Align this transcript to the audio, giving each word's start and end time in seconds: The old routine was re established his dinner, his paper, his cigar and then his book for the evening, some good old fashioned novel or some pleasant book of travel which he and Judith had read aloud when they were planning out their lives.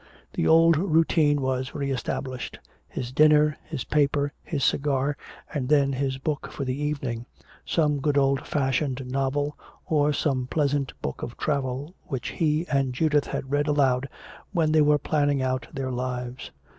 The 0.33 0.47
old 0.47 0.77
routine 0.77 1.41
was 1.43 1.75
re 1.75 1.91
established 1.91 2.57
his 2.87 3.11
dinner, 3.11 3.55
his 3.63 3.83
paper, 3.83 4.33
his 4.43 4.63
cigar 4.63 5.15
and 5.53 5.69
then 5.69 5.93
his 5.93 6.17
book 6.17 6.51
for 6.51 6.65
the 6.65 6.73
evening, 6.75 7.27
some 7.67 7.99
good 7.99 8.17
old 8.17 8.47
fashioned 8.47 9.05
novel 9.05 9.55
or 9.85 10.11
some 10.11 10.47
pleasant 10.47 10.99
book 11.03 11.21
of 11.21 11.37
travel 11.37 11.93
which 12.07 12.29
he 12.29 12.65
and 12.67 12.95
Judith 12.95 13.27
had 13.27 13.51
read 13.51 13.67
aloud 13.67 14.09
when 14.53 14.71
they 14.71 14.81
were 14.81 14.97
planning 14.97 15.43
out 15.43 15.67
their 15.71 15.91
lives. 15.91 16.49